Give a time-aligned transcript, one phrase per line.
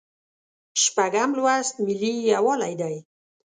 [0.83, 2.95] شپږم لوست ملي یووالی دی.